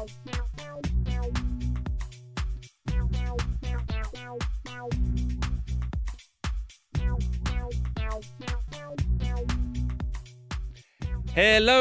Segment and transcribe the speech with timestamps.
[0.00, 0.08] Hello,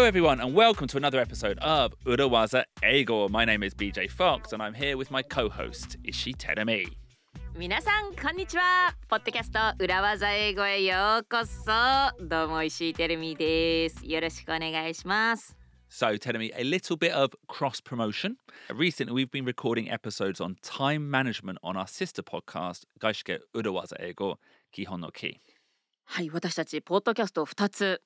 [0.03, 3.29] everyone, and welcome to another episode of Urawaza Eigo.
[3.29, 6.87] My name is BJ Fox, and I'm here with my co-host Ishi Terumi.
[7.57, 11.61] 皆さんこんにちはポッドキャスト裏技英語へようこそ
[12.25, 15.58] どうも石井てるみですよろしくお願いします
[15.91, 18.37] So, Terumi, a little bit of cross promotion.
[18.69, 24.35] Recently, we've been recording episodes on time management on our sister podcast, Gaishike Urawaza Eigo
[24.71, 25.39] Kihon no Ki.
[26.05, 28.01] はい私たちポッドキャストを2つ.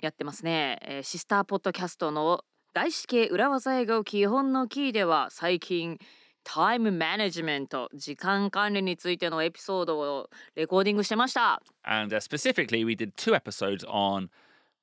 [0.00, 2.44] やってますね、えーシスターポッドキャストの
[2.74, 5.98] 外資系裏技英語基本のキーでは最近
[6.42, 14.28] タイムマネジメント時間管理についてのエピソードをレコーディングしてました And uh, specifically, we did two episodes on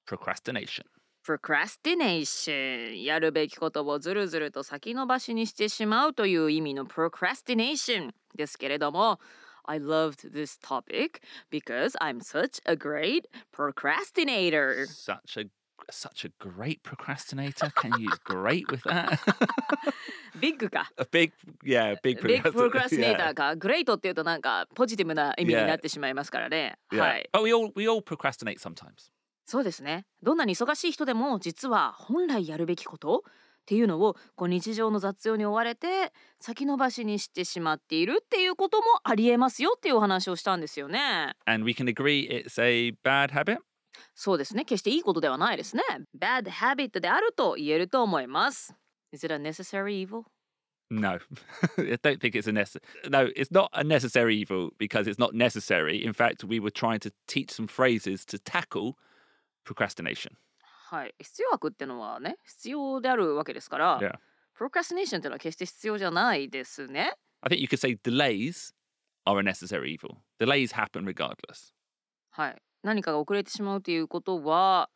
[0.06, 0.86] procrastination.
[1.26, 9.20] Procrastination やるべきことをずるずると先延ばしにしてしまうという意味の procrastination ですけれども
[9.68, 15.50] I loved this topic because I'm such a great procrastinator Such a
[15.92, 17.70] such a great procrastinator.
[17.76, 19.20] Can you use great with that?
[20.40, 21.32] ビッグか a big,
[21.64, 23.16] yeah, big ビッグ procrastinator.
[23.18, 27.00] procrastinator か great っていうとなんかポジティブな意味に.なってしまいますからね Yeah.
[27.00, 29.12] はい But we all we all procrastinate sometimes.
[29.46, 43.58] そうですねどんなに忙しい人でも実は本来やるべきことっていうのをこう日常の雑用に追われて先延ばしにしてしまっているっていうこともありえますよっていうお話をしたんですよね And we can agree it's a bad habit.
[44.14, 45.84] そうですね決していいことではないですね
[46.20, 48.76] bad habit であると言えると思います
[49.12, 50.26] Is it a necessary evil?
[50.92, 51.18] No,
[51.78, 52.84] I don't think it's a necessary.
[53.10, 56.06] No, it's not a necessary evil because it's not necessary.
[56.06, 58.96] In fact, we were trying to teach some phrases to tackle
[59.65, 60.33] procrastination.
[60.63, 64.19] はい必要悪ってのはね必要であるわけですから、 Yeah.
[64.59, 68.73] procrastination っていうのは決して必要じゃないですね I think you could say delays
[69.25, 70.17] are a necessary evil.
[70.39, 71.73] Delays happen regardless.
[72.31, 74.89] はい何かが遅れてしまうということは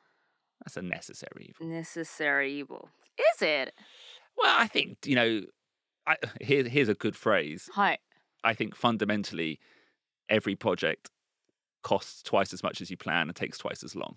[0.66, 1.68] That's a necessary evil.
[1.68, 2.88] necessary evil
[3.38, 3.72] Is it?
[4.36, 5.46] Well, I think you know.
[6.06, 7.70] I, here, here's a good phrase.
[7.72, 8.00] はい
[8.42, 9.58] I think fundamentally,
[10.28, 11.08] every project
[11.82, 14.16] costs twice as much as you plan and takes twice as long.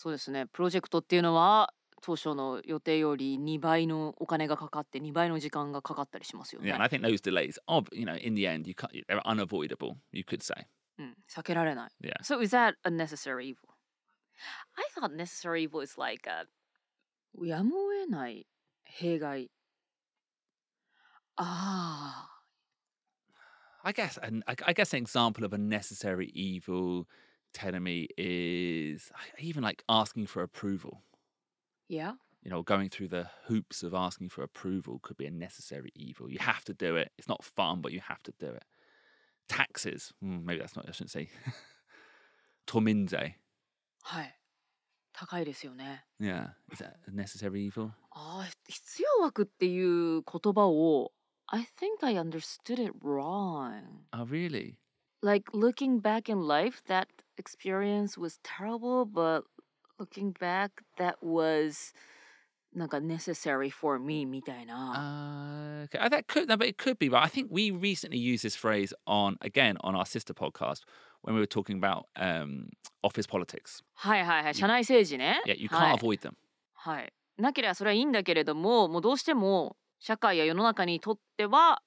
[0.00, 8.72] そうですねプロジェクトっていうのは当初の予定より2倍のお金がかかって2倍の時間がかかったりしますよ Yeah, ね and I think those delays, are, you know, in the end, you
[8.74, 9.98] can't, they're unavoidable.
[10.10, 10.66] You could say,
[10.98, 12.14] うん、避けられない yeah.
[12.22, 13.74] So is that a necessary evil?
[14.74, 16.46] I thought necessary evil is like a
[17.44, 18.46] やむを得ない
[18.84, 19.50] 弊害
[21.36, 22.26] あ
[23.84, 27.06] あ I guess, and I, I guess an example of a necessary evil,
[27.53, 31.01] Tenemy, is even like asking for approval.
[31.87, 35.91] いや You know, going through the hoops of asking for approval could be a necessary
[35.95, 36.29] evil.
[36.29, 37.11] You have to do it.
[37.17, 38.63] It's not fun, but you have to do it.
[39.49, 40.87] Taxes, hmm, maybe that's not.
[40.87, 41.29] I shouldn't say.
[42.67, 43.35] Torminze,
[44.03, 44.39] はい
[45.13, 47.91] 高いですよね yeah, is that a necessary evil?
[48.11, 51.11] ああ必要悪っていう言葉を
[51.47, 54.75] I think I understood it wrong Oh, really?
[55.21, 57.07] like looking back in life that
[57.37, 59.43] experience was terrible but
[59.99, 61.93] looking back that was
[62.75, 65.97] なんか necessary for me みたいな、 Uh, okay.
[65.97, 67.07] Uh, that could, no, but it could be.
[67.09, 70.81] But I think we recently used this phrase on again on our sister podcast
[71.21, 72.67] when we were talking about um,
[73.01, 73.81] office politics.
[73.95, 76.33] はいはいはい社内政治ね Yeah, you は can't い avoid them.
[76.73, 81.81] はい、なければそれはいいんだけれどももうどうしても社会や世の中にとっては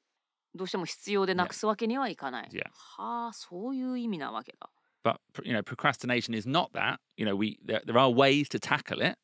[0.56, 2.50] どうしても必要でなくすわけにはいかない。
[2.52, 2.64] Yeah.
[2.72, 4.69] はあそういう意味なわけだ。
[5.03, 6.97] But you know, procrastination is not that.
[7.18, 9.18] You know, we there, there are ways to tackle it,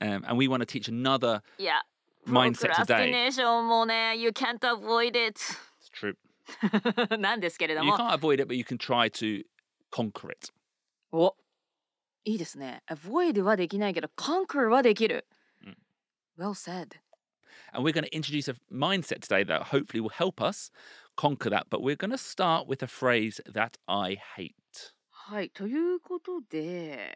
[0.00, 1.42] um, and we want to teach another.
[1.58, 1.82] いや、
[2.26, 3.10] Mindset today.
[3.10, 5.38] ネーションもね、You can't avoid it。
[5.38, 6.16] It's true.
[7.18, 7.96] なんですけれど You も。
[7.98, 9.44] can't avoid it, but you can try to
[9.92, 10.52] conquer it.
[11.12, 11.36] お
[12.24, 12.82] いいですね。
[12.88, 15.26] Avoid はできないけど、Conquer はできる。
[15.64, 15.76] うん
[16.38, 16.98] Well said.
[17.73, 20.71] And we're going to introduce a mindset today that hopefully will help us
[21.15, 21.67] conquer that.
[21.69, 24.55] But we're going to start with a phrase that I hate.
[25.09, 27.13] はい、ということで、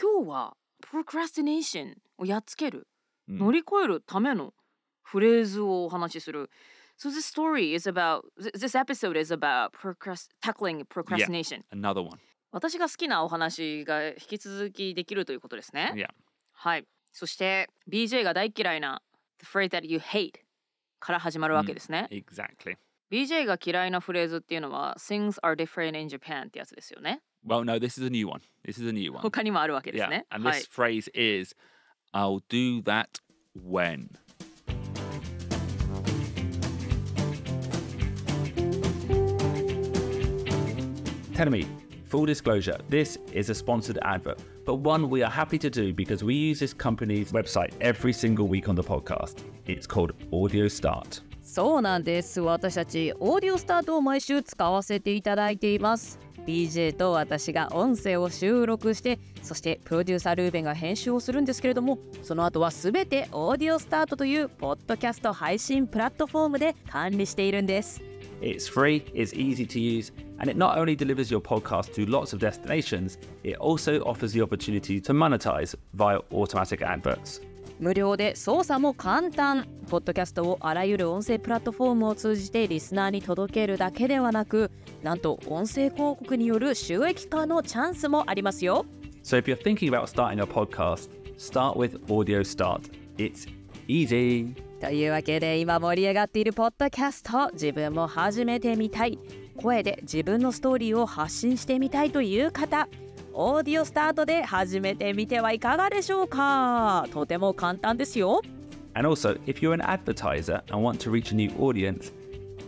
[0.00, 2.86] 今日は Procrastination をやっつける。
[3.28, 4.54] うん乗り越えるための
[5.02, 6.50] フレーズをお話しする。
[6.98, 11.62] So this story is about, th- this episode is about procrast tackling procrastination.
[11.70, 12.18] Another one.
[12.50, 15.92] 私が好きなお話が引き続きできるということですね。
[15.94, 16.08] Yeah.
[16.52, 16.86] はい。
[17.12, 19.02] そして BJ が大嫌いな
[19.43, 20.39] the phrase that you hate
[20.99, 22.07] から始まるわけですね。
[22.09, 22.77] Mm, exactly.
[23.11, 27.21] BJ が嫌いなフレーズっていうのは Things are different in Japan ってやつですよね。
[27.45, 28.41] Well, no, this is a new one.
[28.65, 29.21] This is a new one.
[29.21, 30.25] 他にもあるわけですね。
[30.31, 31.55] Yeah, and this phrase is
[32.13, 33.19] I'll do that
[33.55, 34.09] when.
[41.35, 41.65] 10 me.
[42.05, 44.39] Full disclosure, this is a sponsored advert.
[44.65, 48.47] But one we are happy to do because we use this company's website every single
[48.47, 49.35] week on the podcast.
[49.65, 51.21] It's called Audio Start.
[51.41, 56.17] そうなんです私たちオーディオスタートを毎週使わせていただいています
[56.47, 68.01] BJ と私が音声を収録してそしてプロデューサールーベンが編集をするんですけれどもその後はすべてオーディオスタートというポッドキャスト配信プラットフォームで管理しているんです
[68.42, 72.32] It's free, it's easy to use, and it not only delivers your podcast to lots
[72.32, 77.40] of destinations, it also offers the opportunity to monetize via automatic adverts.
[77.80, 84.72] 無料で操作も簡単ポッドキャストをあらゆる音声プラットフォームを通じてリスナーに届けるだけではなく
[85.04, 88.84] なんと音声広告による収益化のチャンスもありますよ
[89.22, 92.90] So if you're thinking about starting a podcast, start with Audio Start.
[93.16, 93.46] It's
[93.86, 94.54] easy.
[94.83, 99.17] というわけで今盛り上がっているポッドキャスト自分も始めてみたい
[99.55, 102.89] 声で自分のストーリーを発信してみたいという方
[103.31, 108.41] オーディオスタートで始めてみてはいかがでしょうかとても簡単ですよ
[108.95, 112.11] And also, if you're an advertiser and want to reach a new audience,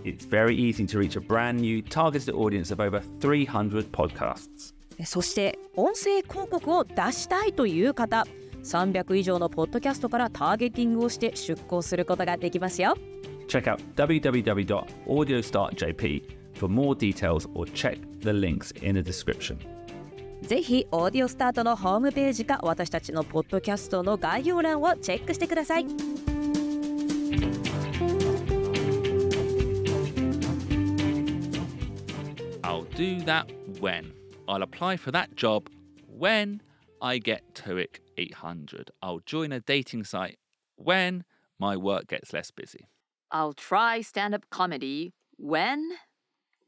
[0.05, 4.73] it's very easy to reach a brand new targeted audience of over 300 podcasts.
[5.03, 8.25] そして音声広告を出したいという方
[8.65, 12.95] 300以上のポッドキャストからターゲティングをして出稿することができますよ
[13.47, 16.23] Check out www.audiostartjp
[16.55, 19.59] for more details or check the links in the description.
[20.41, 25.85] ぜひオーディオスタートのホームページか私たちのポッドキャストの概要欄をチェックしてください
[32.61, 33.45] I'll do that
[33.79, 34.11] when.
[34.47, 35.69] I'll apply for that job
[36.19, 36.61] when
[37.02, 38.90] I get TOEIC 800.
[39.02, 40.38] I'll join a dating site
[40.76, 41.24] when
[41.58, 42.88] my work gets less busy.
[43.30, 45.90] I'll try stand-up comedy when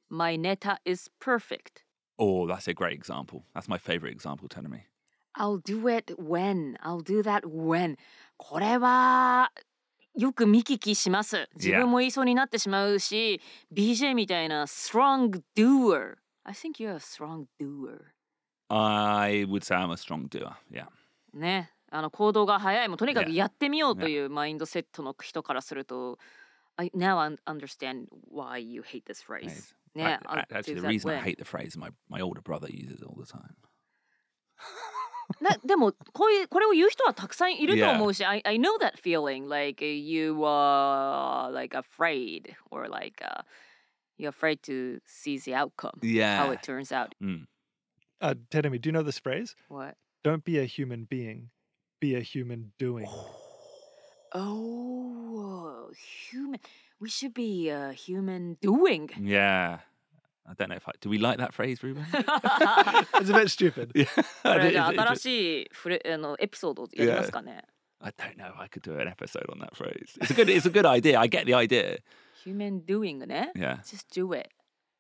[0.09, 1.83] my neta is perfect
[2.19, 3.47] Oh, that's a great example.
[3.53, 4.83] That's my favorite example, Tenemy.
[5.35, 7.97] I'll do it when I'll do that when
[8.39, 9.51] これは
[10.15, 13.41] よく見聞きします自分も言いそうになってしまうし
[13.75, 18.13] BJ みたいな strong doer I think you're a strong doer
[18.69, 20.53] I would say I'm a strong doer.
[20.71, 20.87] Yeah.
[21.35, 23.35] ねあの行動が早いもうとにかく Yeah.
[23.35, 26.19] やってみようというマインドセットの人からすると
[26.77, 29.75] I now I understand why you hate this phrase Nice.
[29.95, 31.91] ね A- a- I'll Actually, do the that reason I when hate the phrase, my,
[32.09, 33.55] my older brother uses it all the time.
[35.41, 37.93] なでもこういうこれを言う人はたくさんいると Yeah.
[37.93, 43.43] 思うし、I, I know that feeling like uh, you are like afraid or like uh,
[44.19, 46.53] you're afraid to see the outcome how Yeah.
[46.53, 47.45] it turns out Mm.
[48.21, 49.55] Uh, Tedemi, do you know this phrase?
[49.69, 51.51] what Don't be a human being,
[52.01, 53.09] be a human doing.
[54.35, 55.91] oh
[56.31, 56.61] human
[57.01, 59.81] we should be a human doing Yeah.
[60.45, 61.09] I don't know if I do.
[61.09, 62.05] We like that phrase, Ruben?
[62.13, 63.93] It's a bit stupid.
[63.95, 64.07] yeah.
[64.43, 67.63] こ I れじゃあ don't- it- 新 it- しいフレあのエピソードをやりますかね、
[68.01, 68.53] I don't know.
[68.59, 70.19] I could do an episode on that phrase.
[70.21, 70.49] It's a good.
[70.51, 71.21] It's a good idea.
[71.21, 71.99] I get the idea.
[72.45, 73.79] human doing ね Yeah.
[73.85, 74.49] just do it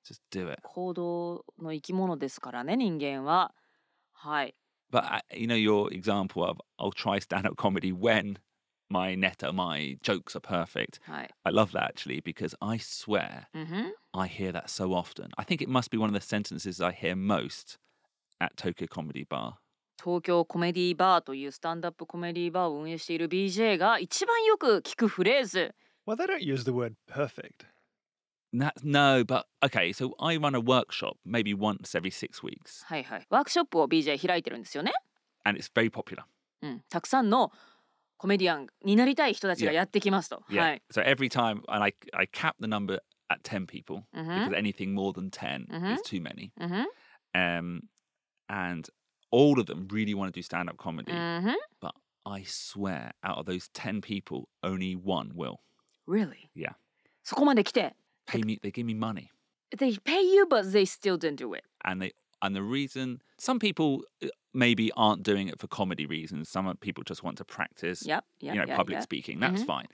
[0.06, 0.60] Just do it.
[0.62, 3.54] 行動の生き物ですからね人間は
[4.12, 4.54] はい
[4.92, 8.36] But uh, you know your example of I'll try stand-up comedy when
[8.90, 11.00] my netta, my jokes are perfect.
[11.02, 15.28] はい I love that actually because I swear うんふん I hear that so often.
[15.38, 17.78] I think it must be one of the sentences I hear most
[18.40, 19.54] at Tokyo Comedy Bar.
[20.02, 25.74] 東京コメディバーというスタンダップコメディバーを運営している BJ が一番よく聞くフレーズ
[26.06, 27.64] Well, they don't use the word perfect.
[28.54, 29.92] That, no, but okay.
[29.94, 34.92] So I run a workshop maybe once every six weeks, はいはいワークショップを BJ 開いてるんですよね、
[35.44, 36.24] and it's very popular.
[36.60, 37.50] うん、たくさんの
[38.18, 39.74] コメディアンになりたい人たちが Yeah.
[39.76, 40.60] やってきますと、 Yeah.
[40.60, 44.50] はい、 So every time, and I I cap the number at ten people うんふ because
[44.50, 45.94] ん anything more than 10 Mhm.
[45.94, 46.50] is too many.
[46.60, 46.86] うんふん
[47.34, 47.80] Um,
[48.48, 48.90] and
[49.30, 51.10] all of them really want to do stand up comedy.
[51.10, 51.56] うんふん
[52.24, 55.56] I swear, out of those 10 people, only one will.
[56.06, 56.50] Really?
[56.54, 56.74] Yeah.
[57.24, 59.30] そこまで来て Pay me, they give me money.
[59.76, 63.58] They pay you but they still didn't do it And they, and the reason, some
[63.58, 66.48] people uh, maybe aren't doing it for comedy reasons.
[66.50, 69.02] Some people just want to practice, Yep, yep, you know, yep, public yep.
[69.02, 69.40] speaking.
[69.40, 69.66] That's Mhm.
[69.66, 69.86] fine.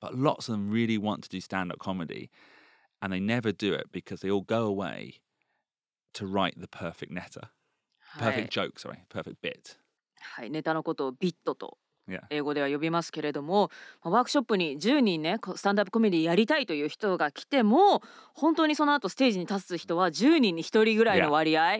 [0.00, 2.30] But lots of them really want to do stand up comedy
[3.02, 5.20] and they never do it because they all go away
[6.14, 7.50] to write the perfect netta,
[8.00, 9.78] はい perfect joke, sorry, perfect bit.
[10.20, 11.81] はい、ネタのことをビットと Yeah.
[12.29, 13.69] 英語では呼びますけれども
[14.03, 18.01] まあワークショップに10人ねこスタンダップコメディやりたいという人が来ても
[18.33, 21.79] 本当にその後ステージに立つ人は10人に1人ぐらいの割合、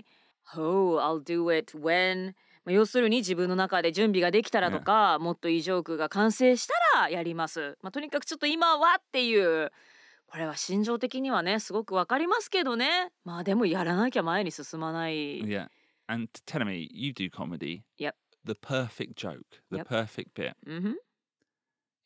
[0.56, 2.34] Oh, I'll do it when.
[2.66, 9.72] まあ要するに自分の中で準備ができたらとか、もっといいジョークが完成したらやります、まあ、とにかくちょっと今はっていう。
[10.28, 13.12] これは心情的にはねすごくわかりますけどね。
[13.24, 15.68] まあでもやらなきゃ前に進まない、Yeah.
[16.08, 17.84] And telling me you do comedy.
[18.00, 18.14] Yep.
[18.46, 19.88] The perfect joke, the Yep.
[19.88, 20.96] perfect bit, うんふん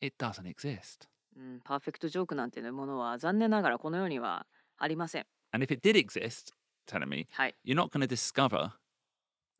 [0.00, 1.08] it doesn't exist.
[1.36, 6.52] うん、パーフェクトジョークなんていうものは残念ながらこの世にはありません And if it did exist,
[6.86, 8.72] telling me, はい you're not going to discover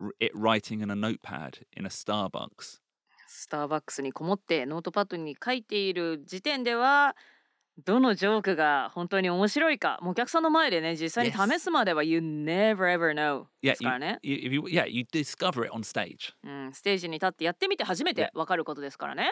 [0.00, 2.80] r- it writing in a notepad in a Starbucks.
[3.26, 7.14] スターバックスにこもってノートパッドに書いている時点では
[7.84, 16.32] どのジョークが本当に面白いかもうお客さんの前でね実際に.試すまでは You never ever know ですからね、you, you, yeah, you discover it on stage.
[16.42, 19.30] うん、ステージに立ってやってみて初めて.わかることですからね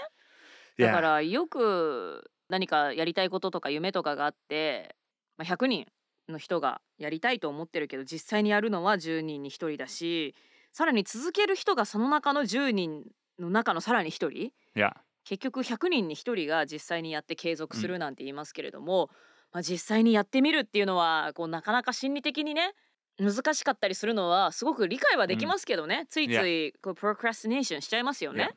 [0.78, 4.94] だか.らよく何かやりたいこととか夢とかがあって、
[5.36, 5.86] まあ、100人
[6.28, 10.34] の人がやりたいと思ってるけど実際にやるのは10人に1人だし
[10.72, 13.04] さらに続ける人がその中の10人
[13.38, 14.92] の中のさらに1人 Yeah.
[15.26, 19.10] 結局100人に1人が実際にやって継続するなんて言いますけれども、
[19.52, 22.72] まあ、実際にやってみるっていうのはこうなかなか心理的にね
[23.18, 28.50] 難しかったりするのはすごく理解はできますけどね、ついついこうプロクラスティネーションしちゃいますよね。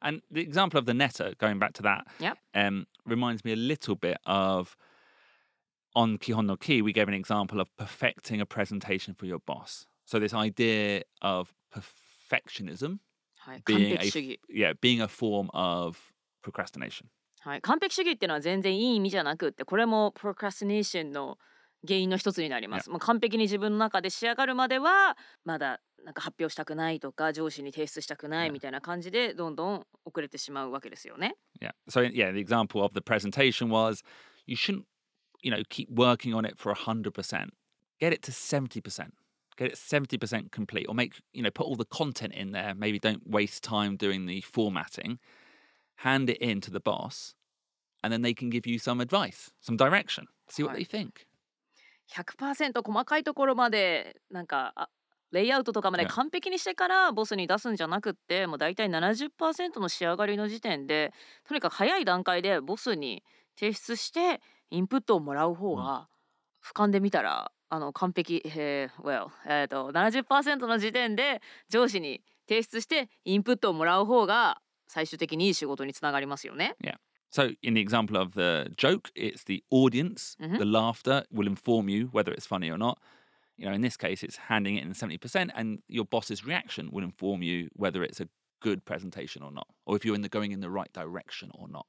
[0.00, 2.36] And the example of the netter, going back to that, Yep.
[2.54, 4.76] um, reminds me a little bit of
[5.94, 9.86] on Kihon no Ki, we gave an example of perfecting a presentation for your boss.
[10.04, 13.00] So this idea of perfectionism
[13.64, 15.96] being 璧 a yeah, being a form of
[16.50, 17.06] procrastination.
[17.40, 21.38] はい、完璧主義っていうのは全然いい意味じゃなくってこれもプロクラスティネーションの
[21.86, 22.90] 原因の一つになります。
[22.90, 28.52] もう完璧に自分の中で仕上がるまではまだなんか発表したくないとか上司に提出したくない Yeah.
[28.52, 31.36] みたいな感じでどんどん遅れてしまうわけですよね。
[31.60, 31.72] Yeah.
[31.88, 34.02] So yeah, the example of the presentation was
[34.46, 34.84] you shouldn't,
[35.42, 37.50] you know, keep working on it for hundred percent.
[38.00, 39.14] Get it to seventy percent.
[39.56, 42.74] Get it seventy percent complete, or make you know, put all the content in there.
[42.74, 45.18] Maybe don't waste time doing the formatting.
[46.02, 47.34] Hand it in to the boss,
[48.02, 50.26] and then they can give you some advice, some direction.
[50.48, 51.26] See what they think.
[52.12, 54.88] 100%細かいところまでなんかあ
[55.32, 61.12] レイアウトとかまで.完璧にしてからボスに出すんじゃなくってもう大体70%の仕上がりの時点で
[61.48, 63.24] とにかく早い段階でボスに
[63.58, 66.08] 提出してインプットをもらう方が
[66.64, 76.76] 俯瞰で見たらあの完璧、えー well えーと70%の時点で上司に提出してインプットをもらう方が最終的にいい仕事につながりますよね。
[77.32, 80.58] So, in the example of the joke, it's the audience, Mhm.
[80.58, 82.98] the laughter will inform you whether it's funny or not.
[83.58, 87.04] You know, in this case, it's handing it in 70%, and your boss's reaction will
[87.04, 88.28] inform you whether it's a
[88.60, 91.68] good presentation or not, or if you're in the going in the right direction or
[91.68, 91.86] not.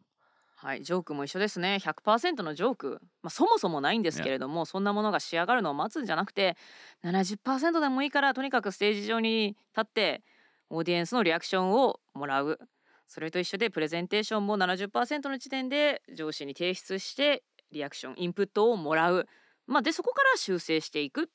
[0.59, 1.77] はい、ジョークも一緒ですね。
[1.79, 6.57] 100%のジョーク、まあ、そもそもないんですけれども、そんなものが仕上がるのを待つんじゃなくて、
[7.03, 10.23] 70%でもいいから、とにかくステージ上に立って、
[10.69, 12.59] オーディエンスのリアクションをもらう。
[13.07, 19.27] それと一緒で、プレゼンテーションも70%の時点で上司に提出して、リアクション、インプットをもらう。
[19.65, 21.25] まあ、で、そこから修正していくっ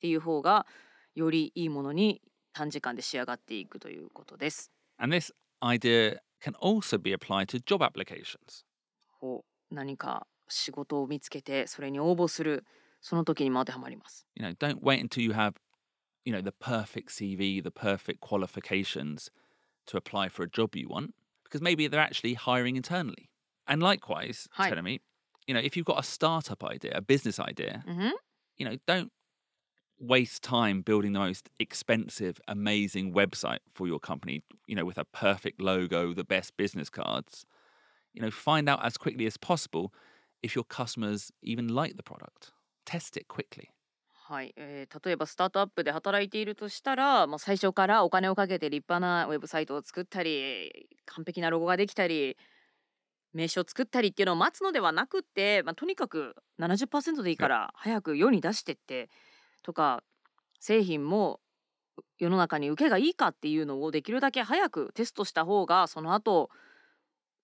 [0.00, 0.66] ていう方が、
[1.14, 2.22] よりいいものに
[2.52, 4.70] 短時間で仕上がっていくということです。
[4.98, 8.64] And this idea can also be applied to job applications.
[9.70, 12.64] 何か仕事を見つけてそれに応募する
[13.00, 14.26] その時にも当てはまります。
[14.34, 15.54] You know, don't wait until you have,
[16.24, 19.30] you know, the perfect CV, the perfect qualifications
[19.88, 21.14] to apply for a job you want
[21.44, 23.30] because maybe they're actually hiring internally.
[23.66, 24.70] And likewise, Hi.
[24.80, 25.00] me,
[25.46, 28.10] you know, if you've got a startup idea, a business idea, mm-hmm.
[28.56, 29.10] you know, don't
[29.98, 35.04] waste time building the most expensive, amazing website for your company, you know, with a
[35.04, 37.44] perfect logo, the best business cards.
[38.14, 39.92] You know, find out as quickly as possible
[40.42, 42.52] if your customers even like the product.
[42.86, 43.70] Test it quickly.
[44.30, 52.36] はい、えー例えばスタートアップで働いているとしたら、まあ、最初からお金をかけて立派なウェブサイトを作ったり完璧なロゴができたり
[53.32, 59.08] 名刺を作ったりっていうのを待つのではなくって、まあ、とにかく70%でいいから早く世に出してって
[59.62, 60.02] とか
[60.60, 61.40] 製品も
[62.18, 66.50] 世の中に受けがいいかっていうのをできるだけ早くテストした方がその後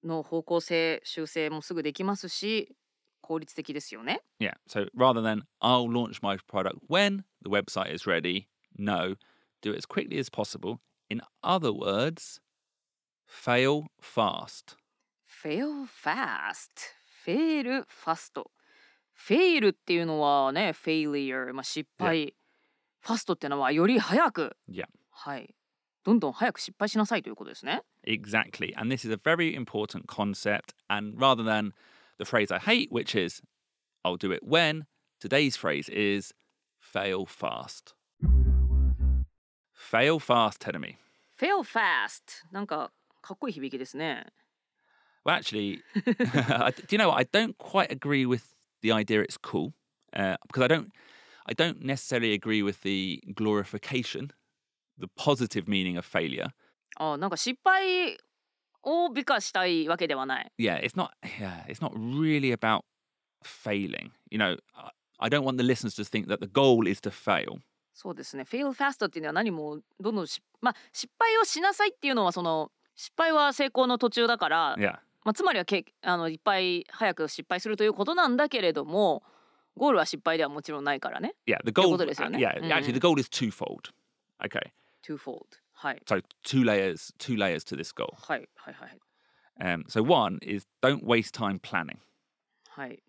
[0.05, 2.76] の方向性修正もすぐできますし
[3.25, 4.21] 効率的ですよね。
[4.38, 4.54] Yeah.
[4.69, 9.16] So rather than I'll launch my product when the website is ready, no,
[9.62, 10.81] do it as quickly as possible.
[11.09, 12.40] In other words,
[13.26, 14.76] fail fast.
[15.26, 18.40] fail fast fail fast
[19.12, 22.35] fail っていうのはね failure、まあ、失敗、
[23.04, 24.85] fast っていうのはより早く Yeah.
[25.11, 25.54] はい
[26.04, 28.75] どんどん早く失敗しなさいということですね Exactly.
[28.76, 30.75] And this is a very important concept.
[30.88, 31.73] And rather than
[32.18, 33.41] the phrase I hate, which is
[34.03, 34.86] I'll do it when,
[35.20, 36.34] today's phrase is
[36.79, 37.94] fail fast.
[39.74, 40.98] Fail fast, Tenemy.
[41.38, 42.91] fail fast なんか
[43.22, 44.25] かっこいい響きですね
[45.25, 47.18] Well, actually, I- do you know what?
[47.18, 49.74] I don't quite agree with the idea it's cool
[50.15, 50.91] uh, because I don't
[51.46, 54.32] I don't necessarily agree with the glorification,
[54.98, 56.48] the positive meaning of failure.
[56.98, 58.18] あなんか失敗
[58.85, 60.53] を美化したいわけではない。
[60.59, 61.11] Yeah, it's not.
[61.41, 62.83] Yeah, it's not really about
[63.43, 64.11] failing.
[64.31, 64.57] You know,
[65.19, 67.59] I, don't want the listeners to think that the goal is to fail.
[67.93, 68.43] そうですね。
[68.43, 79.23] fail fast っていうのは何もどんどんしまあ失敗をしなさいっていうのはその失敗は成功の途中だから、Yeah, まあ、つまりはけあのいっぱい早く失敗するということなんだけれども
[79.76, 81.35] ゴールは失敗ではもちろんないからね。
[81.47, 81.59] yeah.
[81.64, 81.91] The という goal.
[81.93, 82.38] ことですよね。
[82.38, 83.93] Yeah, うん actually, the goal is twofold.
[84.43, 84.73] Okay,
[85.03, 88.14] twofold はい so two layers, two layers to this goal.
[88.16, 88.99] はいはいはい
[89.61, 91.99] Um, so one is don't waste time planning.
[92.71, 93.00] はい。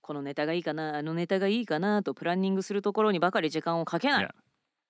[0.00, 4.24] このネタがいいかなあのネタがいいかなとプランニングするところにばかり時間をかけない。
[4.24, 4.30] Yeah.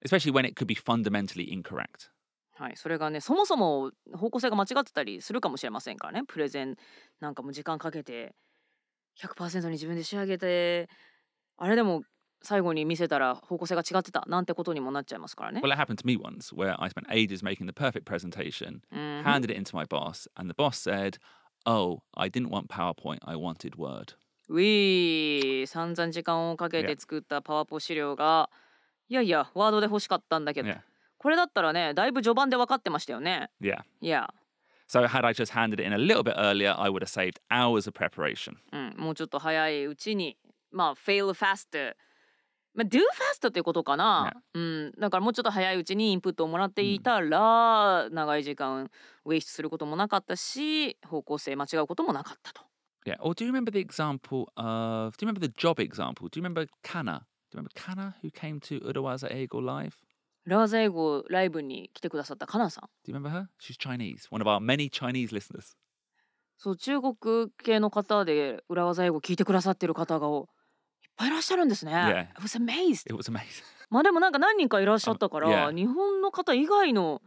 [0.04, 2.10] especially when it could be fundamentally incorrect.
[2.56, 6.76] はい、それがねそもそも方向性が間違ってたりするかもしれませんからねプレゼン
[7.18, 8.32] なんかも時間かけて
[9.20, 10.88] 100%に自分で仕上げて
[11.56, 12.02] あれでも
[12.44, 15.60] 最後に見せたら方向性が違ってたなんてことにもなっちゃいますからね。
[15.64, 19.54] Well, it happened to me once where I spent ages making the perfect presentation, うん、handed it
[19.54, 21.18] into my boss, and the boss said,
[21.66, 24.14] Oh, I didn't want PowerPoint, I wanted Word.
[24.48, 27.00] ウィー散々時間をかけて Yeah.
[27.00, 28.50] 作ったパワポ資料が
[29.08, 30.80] いやいやワードで欲しかったんだけど、Yeah.
[31.16, 33.50] これだったらねだいぶ序盤で分かってましたよね。
[33.60, 33.80] Yeah.
[34.02, 34.32] いや、
[34.86, 37.88] So, had I just handed it in a little bit earlier, I would have saved hours
[37.88, 38.56] of preparation.
[38.70, 40.36] うん、もうちょっと早いうちに
[40.70, 41.94] まあ fail fast
[42.74, 48.90] まあ do fast っていうことかな、うん、だからもうちょっと早いうちにインプットをもらっていたら、長い時間
[49.24, 52.62] ウェイストすることもなかったし方向性間違うこともなかったと。
[53.06, 53.16] Yeah.
[53.20, 56.28] Or do you remember the example of, do you remember the job example?
[56.28, 57.26] Do you remember Kana?
[57.52, 59.92] Do you remember Kana who came to Urawaza Ego Live?
[60.46, 63.46] 裏技英語ライブに来てくださったかなさん Do you remember her?
[63.60, 65.76] She's Chinese, one of our many Chinese listeners.
[66.56, 70.28] そう中国系の方で裏技英語聞いてくださってる方が
[71.16, 71.92] ぱいいらっしゃるんですね。
[71.92, 72.16] Yeah.
[72.16, 73.06] I was amazed.
[73.06, 73.62] It was amazing.
[73.90, 77.22] まあでもなんか何人かいらっしゃったから.日本の方以外の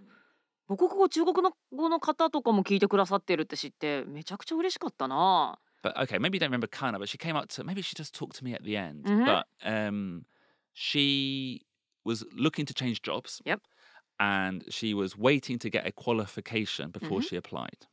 [0.68, 5.60] 母国語中国の語の方とかも聞いてくださってるって知ってめちゃくちゃ嬉しかったな。
[5.84, 8.36] But okay, maybe you don't remember Kana, but she came up to maybe she just talked
[8.40, 9.04] to me at the end.
[9.06, 9.26] Mhm.
[9.26, 10.24] But um,
[10.74, 11.62] she
[12.04, 13.42] was looking to change jobs.
[13.46, 13.62] Yep.
[14.20, 17.30] And she was waiting to get a qualification before Mhm.
[17.30, 17.86] she applied.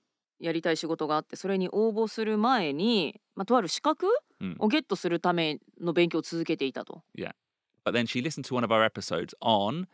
[0.45, 4.07] やりたい仕事があってそれに応募する前に、まあ、とある資格
[4.41, 7.03] うんをゲットするための勉強を続けていたと。
[7.85, 9.87] But then she listened to one of our episodes on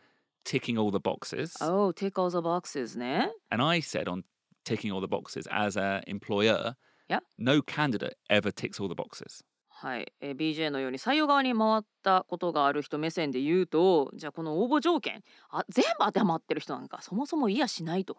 [0.45, 1.53] ticking all the boxes.
[1.61, 3.31] Oh, take all the boxes ね。
[3.49, 4.23] And I said on
[4.65, 6.75] ticking all the boxes as an employer,
[7.09, 7.19] Yeah.
[7.37, 9.43] no candidate ever ticks all the boxes.
[9.69, 18.17] はい、えー BJ のように採用側に回ったことがある人目線で言うとじゃあこの応募条件あ全部当てはまってる人なんかそもそもいやしないと。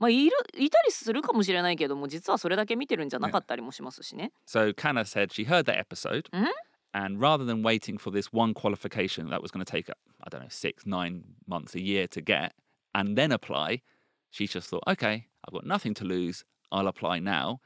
[0.00, 4.32] まあ、いるいたりするかもしれないけども実はそれだけ見てるんじゃなかったりもしますしね。
[4.48, 6.46] So Kana said she heard that episode, Mhm.
[6.92, 9.88] and rather than waiting for this one qualification that was going to take,
[10.22, 12.52] I don't know, six, nine months, a year to get,
[12.94, 13.82] and then apply,
[14.30, 16.44] she just thought, okay, I've got nothing to lose.
[16.72, 17.60] I'll apply now,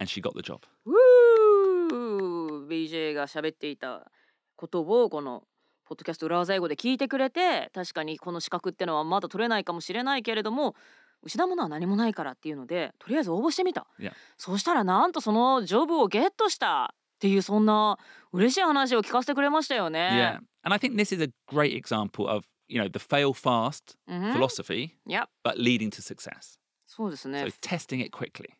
[0.00, 0.62] and she got the job.
[0.84, 4.10] ウー BJ が喋っていた
[4.56, 5.44] ことをこの
[5.84, 10.74] ポッドキャスト裏技英語で聞いてくれて確かにこの資格ってのはまだ取れないかもしれないけれども
[11.22, 14.12] 失うものは何もないからっていうのでとりあえず応募してみた、Yeah.
[14.36, 17.98] そうしたらなんとそのジョブをゲットしたっていうそんな
[18.32, 20.38] 嬉しい話を聞かせてくれましたよ Yeah, ね。
[20.62, 25.28] and I think this is a great example of you know the fail fast うん、philosophy, いや
[25.44, 26.58] but leading to success.
[26.86, 27.50] そうですね So。
[27.60, 28.50] testing it quickly.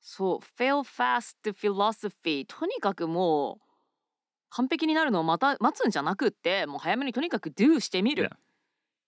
[0.00, 3.66] そう fail fast philosophy とにかくもう
[4.50, 8.34] 完璧になるのをまた待つんじゃなくってもう早めにとにかく do してみる Yeah.
[8.34, 8.38] っ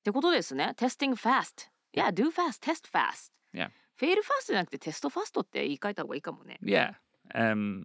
[0.04, 3.70] てことですね testing fast いや do fast test fast Yeah.
[3.96, 6.94] fail fast じゃなくてテストファストって言い換えた方がいいかもね Yeah,
[7.34, 7.84] um,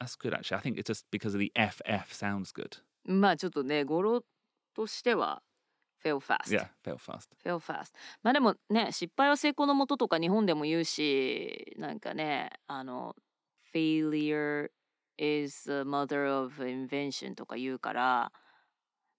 [0.00, 0.56] that's good actually.
[0.56, 2.82] I think it's just because of the FF sounds good.
[3.04, 4.24] まあちょっとね語呂
[4.74, 5.42] としては
[6.04, 7.28] fail fast Yeah, fail fast.
[7.44, 13.14] fail fast まあでもね失敗は成功のもととか日本でも言うしなんかねあの
[13.72, 14.68] failure
[15.18, 18.32] is the mother of invention とか言うから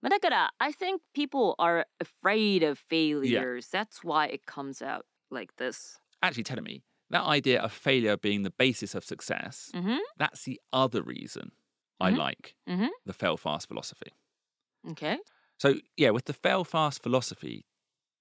[0.01, 5.99] まあだから I think people are afraid of failures that's why it comes out like this
[6.21, 10.61] Actually, telling me that idea of failure being the basis of success, うん that's the
[10.73, 11.53] other reason
[12.01, 12.17] I Mhm.
[12.19, 14.13] like うん the fail fast philosophy.
[14.89, 15.19] OK
[15.59, 17.65] So, yeah, with the fail fast philosophy,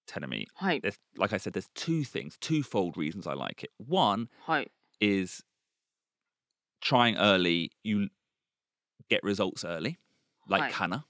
[0.07, 3.71] telling me, はい there's, like I said, there's two things, twofold reasons I like it.
[3.77, 5.43] One はい is
[6.81, 8.09] trying early, you
[9.09, 9.97] get results early,
[10.47, 10.71] like Hi.
[10.71, 11.05] Kana,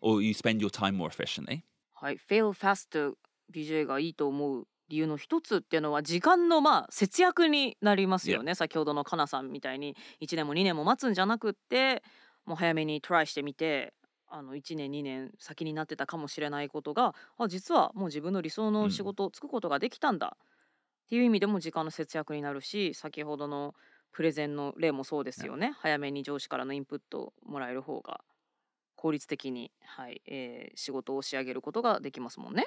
[0.00, 1.62] Or you spend your time more efficiently.
[1.92, 3.14] はい、fail fast
[3.52, 12.02] BJ がいいと思う理由の一つっていうのは時間のまあ節約になりますよね、先ほどのかなさんみたいに1年も2年も待つんじゃなくって
[12.44, 13.94] もう早めにトライしてみて
[14.28, 20.36] あの1年2年先になってたかもしれないことがあ実はもう自分の理想の仕事をつくことができたんだ、
[21.06, 23.74] っていう意味でも時間の節約になるし先ほどの
[24.12, 28.20] プレゼンの例もそうですよね、早めに上司からのインプットをもらえる方が
[29.00, 32.64] 効率的に、はいえー仕事を仕上げることができますもんね。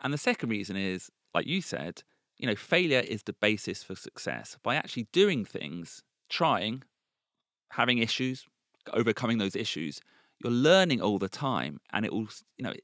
[0.00, 2.02] And the second reason is, like you said,
[2.38, 4.56] you know, failure is the basis for success.
[4.62, 6.82] By actually doing things, trying,
[7.70, 8.46] having issues,
[8.92, 10.00] overcoming those issues,
[10.38, 11.80] you're learning all the time.
[11.92, 12.74] And it will, you know,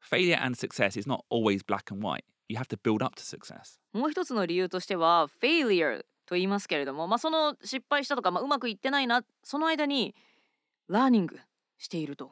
[0.00, 2.24] failure and success is not always black and white.
[2.48, 3.78] You have to build up to success.
[3.92, 10.14] もう一つの理由としては failure と言いますけれども、まあ、その失敗したとか、まあ、うまくいってないなその間に
[10.88, 11.40] ラーニング
[11.80, 12.30] していると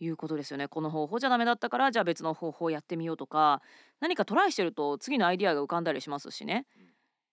[0.00, 3.60] いうことですよねこの方法じゃダメだったからじゃあ別の方法をやってみようとか
[4.00, 6.66] 何かトライしてると次のアイディアが浮かんだりしますしね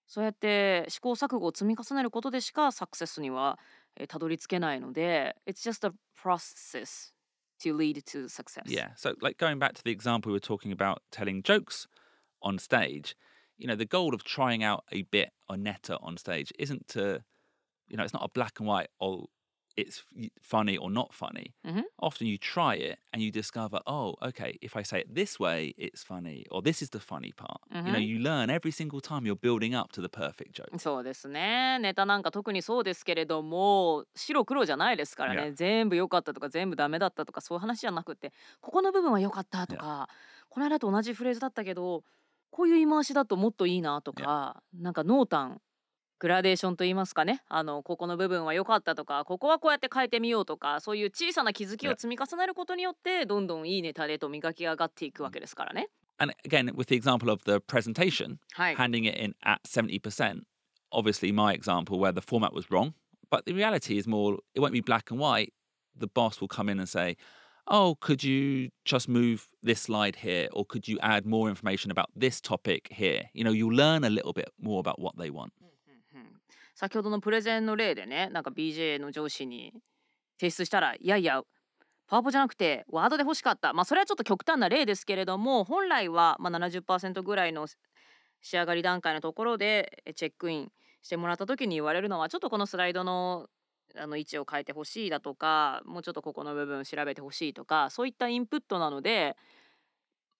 [0.08, 3.58] そうやって試行錯誤を積み重ねることでしかサクセスには
[3.95, 7.13] えたどり着けないので It's just a process
[7.63, 8.89] to lead to success Yeah.
[8.95, 11.88] So, like going back to the example we were talking about telling jokes
[12.41, 13.15] on stage,
[13.58, 17.24] you know, the goal of trying out a bit or netta on stage isn't to,
[17.88, 19.28] you know, it's not a black and white, oh,
[19.77, 20.03] it's
[20.41, 21.53] funny or not funny.
[21.65, 21.84] Mhm.
[21.97, 25.73] Often you try it and you discover, oh, okay, if I say it this way,
[25.77, 27.62] it's funny, or this is the funny part.
[27.71, 28.05] You know, Mhm.
[28.05, 30.77] you learn every single time you're building up to the perfect joke.
[30.77, 35.53] そうですねネタなんか特にそうですけれども白黒じゃないですからね、Yeah.
[35.53, 40.10] 全部良かったとか全部ダメだったとかそういう話じゃなくってここの部分は良かったとか、
[40.49, 42.03] この間と同じフレーズだったけど
[42.49, 45.62] こういう言い回しだともっといいなとか、なんか濃淡
[46.21, 55.89] グラデーションと言いますかねあのここの部分は良かったとかここはこうやって変えてみようとかそういう小さな気づきを.積み重ねることによってどんどんいいネタでと磨き上がっていくわけですからね。
[56.19, 60.43] And again, with the example of the presentation, はい、handing it in at 70%.
[60.91, 62.93] Obviously, my example where the format was wrong,
[63.31, 65.51] but the reality is more, it won't be black and white.
[65.97, 67.17] The boss will come in and say,
[67.67, 70.49] Oh, could you just move this slide here?
[70.53, 73.23] Or could you add more information about this topic here?
[73.34, 75.53] You know, you'll learn a little bit more about what they want.
[75.62, 75.70] うん
[76.75, 79.73] 先ほどのプレゼンの例でねなんか BJ の上司に
[80.39, 81.41] 提出したらいやいや
[82.07, 83.73] パワポじゃなくてワードで欲しかった。
[83.73, 87.67] まあそれはちょっと極端な例ですけれども本来はまあ70%ぐらいの
[88.41, 93.47] 仕上がり段階のところでえチェックインしてもらった時に言われるのはちょっとこのスライドの
[93.95, 99.36] あの位置を変えてほしいだとかもうちょっとここの部分調べてほしいとかそういったインプットなので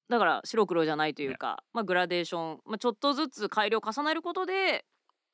[0.10, 4.86] だから白黒じゃないというか、まあ、グラデーション、まあ、ちょっとずつ改良を重ねることで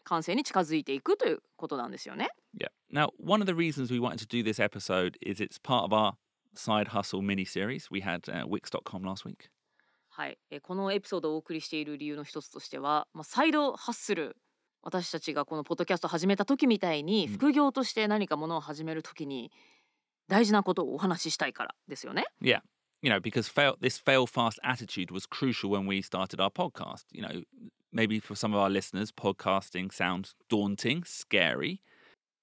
[0.07, 2.29] 完成に近づいていくということなんですよね。
[2.57, 2.69] Yeah.
[2.91, 5.93] Now, one of the reasons we wanted to do this episode is it's part of
[5.93, 6.13] our
[6.55, 7.89] side hustle mini series.
[7.91, 9.49] We had uh, Wix.com last week.
[10.09, 14.35] はい、えこのエピソードをお送りしている理由の一つとしては、まあ、サイドハッスル
[14.81, 19.51] 私たちがこのポッドキャスト始めた時みたいにうん副業として何かものを始める時に
[20.27, 22.25] 大事なことをお話ししたいからですよね。
[22.41, 22.61] Yeah.
[23.03, 27.03] You know, because fail, this fail fast attitude was crucial when we started our podcast.
[27.11, 27.43] You know,
[27.92, 31.80] maybe for some of our listeners, podcasting sounds daunting, scary.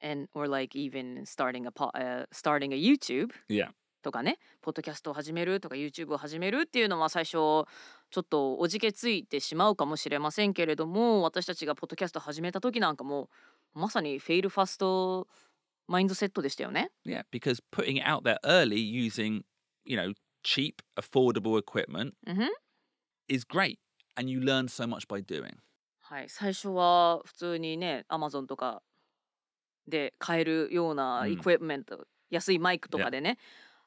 [0.01, 3.71] And or like even starting a, po- uh, starting a YouTube Yeah.
[4.01, 7.65] とかねポッドキャストを始めるとか YouTube を始めるっていうのは最初ちょ
[8.21, 13.29] っとおじけついてしまうかもしれませんけれども私たちがポッドキャストを始めた時なんかも
[13.73, 15.27] まさにフェイルファスト
[15.89, 16.91] マインドセットでしたよね。
[17.05, 17.23] Yeah.
[17.29, 19.41] Because putting it out there early using,
[19.83, 20.13] you know,
[20.43, 22.49] cheap, affordable equipment うんふん
[23.27, 23.79] is great.
[24.16, 25.56] And you learn so much by doing.
[26.00, 28.82] はい、最初は普通にね Amazon とか
[29.88, 33.38] で買えるようなうんエクイプメント、安いマイクとかでね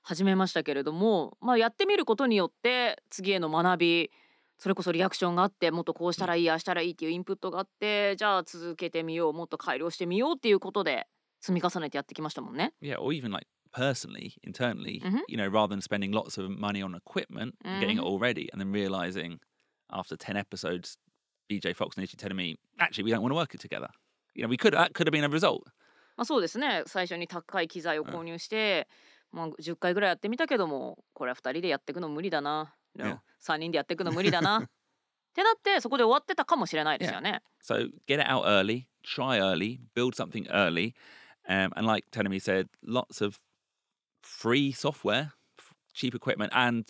[0.01, 4.11] 始めましたけれども、まあ、やってみることによって次への学び
[4.57, 11.07] それこそリアクションがあってもっとこうしたらいいああしたらいいっていうインプットがあってじゃあ続けてみようもっと改良してみようっていうことで
[11.41, 12.73] 積み重ねてやってきましたもんね。
[12.81, 12.99] Yeah.
[12.99, 15.21] Or even like personally, internally, Mhm.
[15.27, 18.03] you know, rather than spending lots of money on equipment getting it Mhm.
[18.03, 19.39] all ready and then realizing
[19.90, 20.96] after 10 episodes,
[21.50, 23.88] BJ Fox and Itchy telling me, actually, we don't want to work it together.
[24.34, 25.64] You know, we could, that could have been a result.
[26.16, 28.86] まあ、そうですね最初に高い機材を購入して、
[29.32, 33.16] まあ、10回ぐらいやってみたけどもこれは2人でやっていくの無理だな、 Yeah.
[33.42, 34.62] 3人でやっていくの無理だなっ
[35.34, 37.40] てなってそこで終わってたかもしれないですよね。
[37.62, 40.94] So get it out early, try early, build something early.
[41.48, 43.40] Um, and like Tenemy said, lots of
[44.22, 46.52] free software, f- cheap equipment.
[46.54, 46.84] And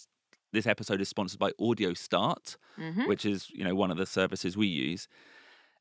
[0.54, 4.06] this episode is sponsored by Audio Start, うんふん which is, you know, one of the
[4.06, 5.10] services we use.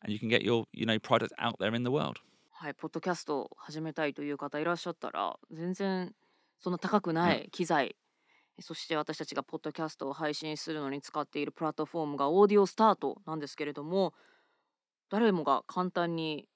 [0.02, 2.20] And you can get your, you know, product out there in the world.
[2.50, 6.14] はい、ポッドキャストを始めたいという方いらっしゃったら全然
[6.59, 7.96] そんな高くない機材、
[8.61, 14.14] そして私たちがポッドキャストを配信するのに使っているプラットフォームがオーディオスタートなんですけれども
[15.11, 16.48] 誰もが簡単に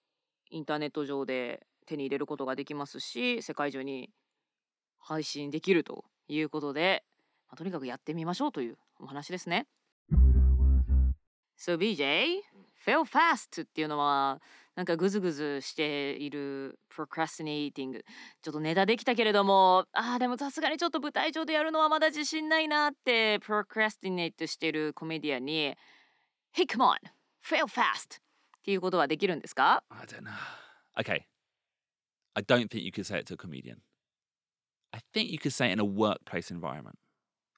[0.50, 4.10] インターネット上で手に入れることができますし世界中に
[4.98, 7.04] 配信できるということで、
[7.50, 9.66] まあ、とにかくやってみましょうというお話ですね。
[11.58, 12.40] So BJ,
[12.86, 14.40] fail fast っていうのは
[14.76, 18.00] なんかグズグズしている procrastinating
[18.40, 25.74] ちょっとネタできたけれどもあーでもさすがにちょっと舞台上でやるのはまだ自信ないなって procrastinate してるコメディアンに
[26.56, 26.96] Hey come on
[27.44, 30.30] fail fast っていうことはできるんですか I don't know.
[30.98, 31.24] Okay.
[32.34, 33.78] I don't think you could say it to a comedian.
[34.92, 36.96] I think you could say it in a workplace environment.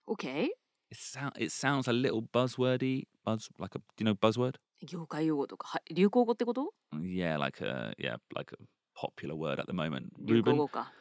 [0.08, 0.50] ?OK?
[0.89, 3.08] It, sound, it sounds a little buzzwordy.
[3.26, 4.56] Buzz like a do you know buzzword?
[4.86, 8.58] 業界用語とかは流行語ってこと Yeah, like a yeah, like a
[8.96, 10.10] popular word at the moment.
[10.20, 10.91] 流行 Ruben, 語か。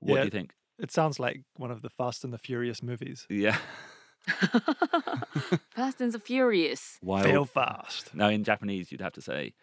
[0.00, 0.24] what do Yeah.
[0.24, 0.50] you think?
[0.78, 3.26] It sounds like one of the Fast and the Furious movies.
[3.30, 3.56] Yeah.
[5.74, 8.14] Fast and the Furious While Fail fast.
[8.14, 9.54] no, in Japanese you'd have to say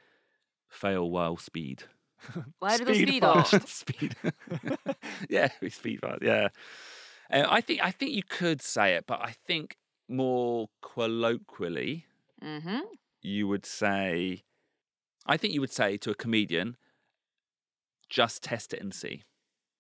[0.69, 1.83] fail while speed.
[2.59, 3.67] ワイルドス Speed ピード fast.
[3.67, 4.15] speed.
[5.29, 6.21] yeah, we speed fast.
[6.21, 6.49] Yeah.
[7.31, 9.77] Uh, I think I think you could say it, but I think
[10.09, 12.03] more colloquially
[12.41, 12.83] うんふん
[13.21, 14.43] you would say
[15.25, 16.75] I think you would say to a comedian
[18.09, 19.21] just test it and see.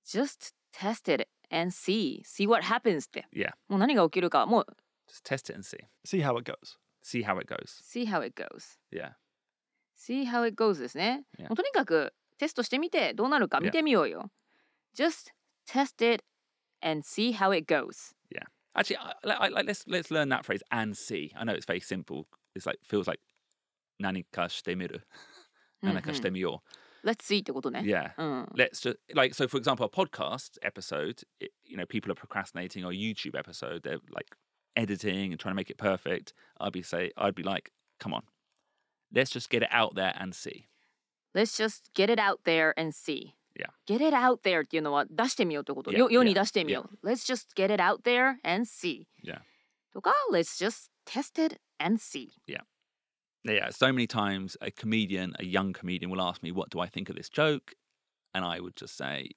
[0.05, 3.51] Just test it and see see what happens って Yeah.
[3.67, 4.65] もう何が起きるかもう
[5.09, 5.77] Just test it and see.
[6.05, 6.77] See how it goes.
[7.03, 7.81] See how it goes.
[7.83, 9.13] see how it goes Yeah.
[9.97, 11.47] see how it goes ですね Yeah.
[11.49, 13.61] もうとにかくテストしてみてどうなるか Yeah.
[13.65, 14.31] 見てみようよ
[14.95, 15.31] Just
[15.67, 16.23] test it
[16.81, 18.13] and see how it goes
[18.73, 21.33] Actually, I, I, I, let's let's learn that phrase and see.
[21.35, 22.25] I know it's very simple.
[22.55, 23.19] It's like feels like
[24.01, 25.01] nanika shitemiru,
[25.83, 26.59] うんうん nanika shitemiyo.
[27.03, 28.13] Let's see ってことね Yeah.
[28.17, 32.15] うん let's just like so for example a podcast episode it, you know people are
[32.15, 34.27] procrastinating or youtube episode they're like
[34.77, 38.23] editing and trying to make it perfect i'd be say i'd be like come on
[39.13, 40.67] let's just get it out there and see
[41.33, 43.44] Let's just get it out there and see Yeah.
[43.86, 49.06] Get it out there っていうのは出してみようってこと、Yeah, よ世に yeah, 出してみよう、Let's just get it out there and see
[49.24, 49.40] Yeah.
[49.92, 52.28] とか Let's just test it and see
[53.46, 56.88] yeah so many times a comedian a young comedian will ask me what do i
[56.88, 57.76] think of this joke
[58.34, 59.30] and i would just say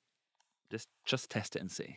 [0.71, 1.95] just just test it and see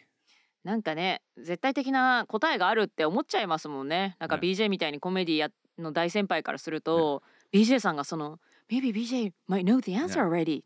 [0.63, 8.39] なんかね絶対的な答えがあるって思っちゃいますもんねなんかね BJ みたいにコメディやの大先輩からすると、BJ さんがその
[8.71, 10.29] Maybe BJ might know the answer Yeah.
[10.29, 10.65] already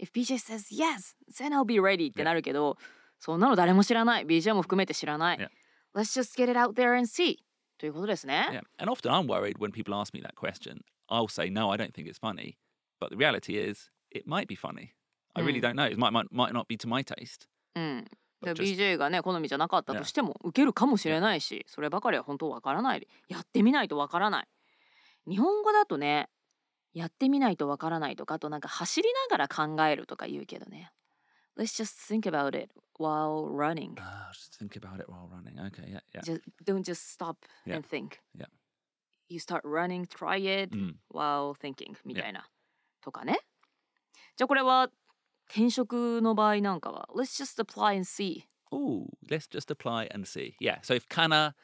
[0.00, 2.76] If BJ says yes then I'll be ready って.なるけど、
[3.18, 5.38] そんなの誰も知らない BJ も含めて知らない.
[5.94, 7.36] Let's just get it out there and see
[7.78, 11.76] ということですね、yeah and often i'm worried when people ask me that question i'll say no i
[11.78, 12.56] don't think it's funny
[13.00, 14.90] but the reality is it might be funny
[15.34, 15.72] i really Mm.
[15.72, 18.06] don't know it might, might might not be to my taste うん
[18.42, 24.48] BJ がね好みじゃなかったと.しても受けるかもしれないしそればかりは本当わからないやってみないとわからない
[25.28, 26.28] 日本語だとね
[26.92, 30.90] やってみないとわからないとかあとなんか走りながら考えるとか言うけどね
[31.56, 35.58] Let's just think about it while running Ah, just think about it while running.
[35.66, 36.22] Okay, yeah, yeah.
[36.22, 37.76] just don't just stop Yeah.
[37.76, 38.46] and think Yeah.
[39.28, 40.94] You start running try it Mm.
[41.12, 42.48] while thinking みたいな
[43.02, 43.38] とかね
[44.36, 44.88] じゃあこれは
[45.48, 50.54] 転職の場合なんかは Let's just apply and see Oh, let's just apply and see.
[50.60, 50.80] Yeah.
[50.82, 51.54] So if Kana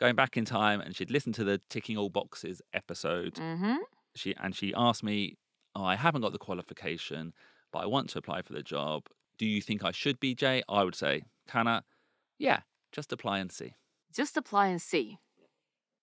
[0.00, 3.80] going back in time and she'd listened to the ticking all boxes episode, うんふん
[4.17, 5.37] she and she asked me,
[5.75, 7.33] "Oh, I haven't got the qualification,
[7.71, 9.07] but I want to apply for the job.
[9.37, 11.83] Do you think I should be Jay?" I would say, Kana,
[12.37, 13.73] yeah, just apply and see.
[14.13, 15.17] Just apply and see.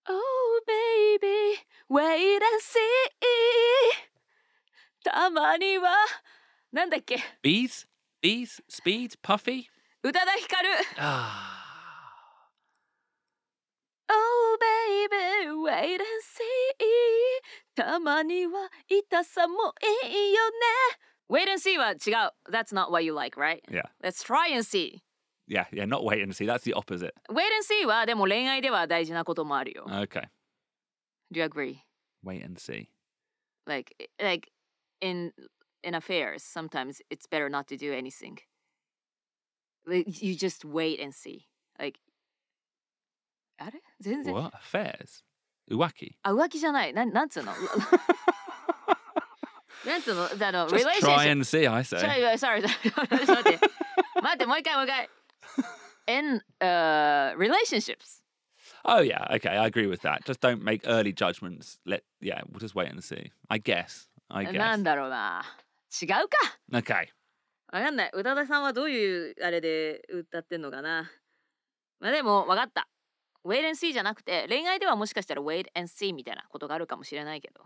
[0.08, 2.86] Oh baby, wait and see.
[5.04, 5.90] たまには
[6.72, 7.86] なんだっけ Bees,
[8.22, 9.66] bees, speed, puffy.
[10.02, 11.53] 宇多田ヒカル Ah,
[14.12, 16.84] Oh baby, wait and see.
[17.74, 19.54] たまには痛さも
[20.04, 20.56] いいよね
[21.30, 23.60] Wait and see は違う That's not what you like, right?
[23.70, 25.00] yeah, Let's try and see.
[25.48, 25.84] yeah, yeah.
[25.86, 26.44] Not wait and see.
[26.46, 27.12] That's the opposite.
[27.30, 29.84] Wait and see はでも恋愛では大事なこともあるよ。
[29.88, 30.28] Okay,
[31.32, 31.78] Do you agree?
[32.24, 32.88] wait and see.
[33.66, 34.48] like like
[35.00, 35.32] in
[35.84, 38.36] in affairs sometimes it's better not to do anything
[39.86, 41.46] like you just wait and see
[41.78, 41.98] like
[43.57, 45.23] あれ全然 What affairs?
[45.69, 46.15] Uwaki.
[46.23, 47.51] あ浮気じゃないなんなんつうの
[49.85, 51.67] なんつうのあの Just try and see.
[51.71, 51.97] I say.
[51.97, 53.59] sorry sorry 待って
[54.21, 55.09] 待ってもう一回もう一回
[56.07, 58.21] in uh relationships
[58.87, 60.23] Oh yeah, okay, I agree with that.
[60.25, 61.79] Just don't make early judgments.
[61.87, 63.31] Let yeah, we'll just wait and see.
[63.49, 64.07] I guess.
[64.29, 64.77] I な guess.
[64.77, 65.43] んだろうな
[66.01, 66.27] 違うか
[66.71, 67.07] Okay.
[67.71, 68.11] わかんない。
[68.13, 71.09] 宇多田さんはどういうあれで歌ってんのかな。
[71.99, 72.87] まあでも分かった。
[73.45, 77.63] Wait and see じゃなくて恋愛ではもしかしたら wait and see みたいなことがあるかもしれないけど。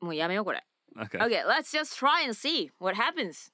[0.00, 0.64] もうやめようこれ。
[0.96, 1.18] Okay.
[1.18, 3.52] Okay, let's just try and see what happens.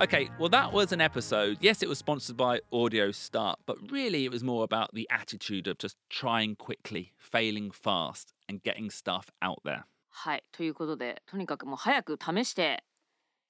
[0.00, 1.58] Okay, well, that was an episode.
[1.60, 5.68] Yes, it was sponsored by Audio Start, but really it was more about the attitude
[5.68, 9.84] of just trying quickly, failing fast, and getting stuff out there.
[10.08, 12.84] はい、ということで、とにかくもう早く試して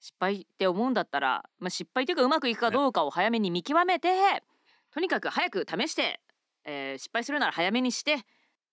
[0.03, 4.09] 失敗って思うんだったら、まあ、失敗というかうまくいくかどうかを早めに見極めて、
[4.93, 6.21] とにかく早く試して、
[6.65, 8.17] えー失敗するなら早めにして、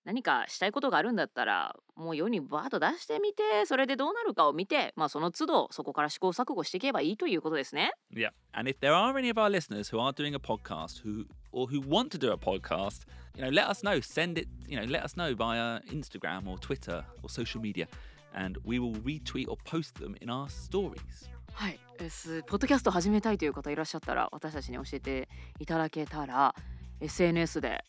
[0.06, 7.92] 何かしたいことがあるんだったら、もう世にバーッと出してみて、それでどうなるかを見て、まあその都度そこから試行錯誤していけばいいということですね。
[8.12, 8.32] Yeah.
[8.54, 11.68] And if there are any of our listeners who are doing a podcast who or
[11.68, 14.00] who want to do a podcast, you know, let us know.
[14.02, 17.88] Send it, you know, let us know via Instagram or Twitter or social media
[18.34, 21.30] and we will retweet or post them in our stories.
[21.54, 25.28] はい、ポッドキャスト始めたいという方いらっしゃったら私たちに教えて
[25.60, 26.56] いただけたら
[27.02, 27.84] SNS で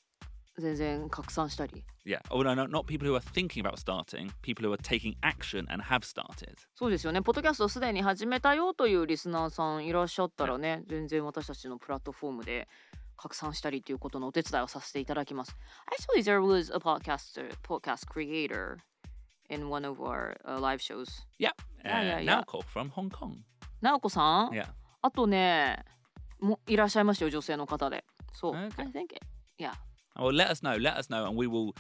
[0.59, 2.21] 全然拡散したり Yeah.
[2.31, 5.67] Oh no, no, not people who are thinking about starting, people who are taking action
[5.71, 6.55] and have started.
[6.75, 12.67] そうですよねポッドキャストすでに始めたよというリスナーさんいらっしゃったらね全然私たちのプラットフォームで
[13.17, 15.55] 拡散したりということのお手伝いをさせていただきます
[15.93, 18.79] Actually there was a podcaster podcast creator
[19.50, 21.52] in one of our、uh, live shows Yeah.
[21.84, 22.44] Yeah, Uh, yeah, yeah.
[22.44, 23.38] Naoko from Hong Kong.
[23.82, 24.68] なおこさん Yeah.
[25.02, 25.84] あとね
[26.40, 28.82] もいらっしゃいましたよ女性の方でそう、 Okay.
[28.82, 29.20] I think it
[29.60, 29.74] yeah
[30.18, 30.78] Well, let us know.
[30.78, 31.74] Let us know, and we will,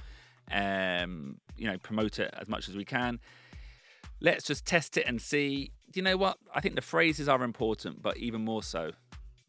[0.51, 3.19] um, you know, promote it as much as we can.
[4.21, 5.71] Let's just test it and see.
[5.91, 6.37] Do you know what?
[6.53, 8.91] I think the phrases are important, but even more so,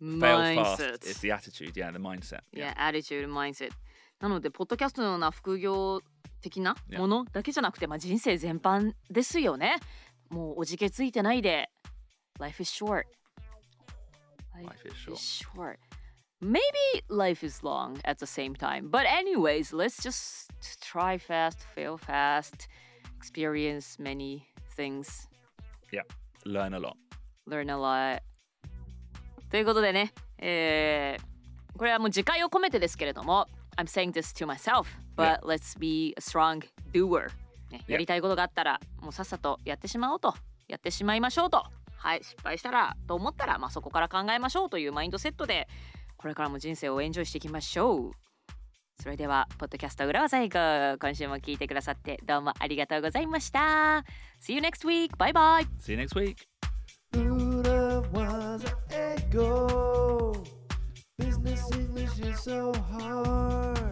[0.00, 0.20] fail
[0.54, 1.04] fast Mindset.
[1.04, 1.76] is the attitude.
[1.76, 2.40] Yeah, the mindset.
[2.52, 3.72] Yeah, attitude, mindset.
[4.20, 6.00] なので、ポッドキャストのような副業
[6.41, 6.99] 的な Yeah.
[6.99, 9.77] ものだけじゃなくて、まあ、人生全般ですよね。
[10.29, 11.69] もうおじけついてないで、
[12.39, 13.05] Life is short.
[14.63, 15.77] Life is short.
[16.41, 16.59] Maybe
[17.09, 18.89] life is long at the same time.
[18.89, 20.49] But anyways, let's just
[20.81, 22.67] try fast, fail fast,
[23.17, 24.43] experience many
[24.75, 25.27] things,
[26.45, 26.95] Learn a lot.
[27.47, 28.21] learn a lot.
[29.51, 31.31] ということでね、えー
[31.77, 37.29] これはもう自戒を込めてですけれども、I'm saying this to myself, but let's be a strong doer.
[37.71, 40.33] ね.やりたいことがあったら、もうさっさとやってしまおうと、
[40.67, 41.65] やってしまいましょうと。
[41.97, 45.67] はい、失敗したらと思ったら、まあ、そこから考えましょうというマインドセットで、
[46.17, 48.11] これからも人生をエンジョイしていきましょう。
[49.01, 54.03] それでは、ポッドキャスト裏技以降、今週も聞いてくださってどうもありがとうございました。
[54.41, 55.15] See you next week!
[55.17, 56.37] バイバイ See you next week.
[57.11, 60.33] Buddha was an echo.
[61.17, 63.90] Business English is so hard.